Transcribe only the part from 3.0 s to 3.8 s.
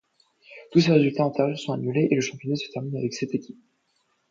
sept équipes.